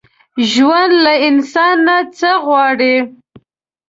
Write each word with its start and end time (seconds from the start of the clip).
ژوند 0.51 0.93
له 1.05 1.13
انسان 1.27 1.75
نه 1.87 1.97
څه 2.17 2.31
غواړي؟ 2.45 2.95